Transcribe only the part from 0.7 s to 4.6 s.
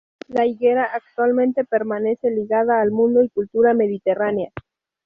actualmente permanece ligada al mundo y cultura mediterránea.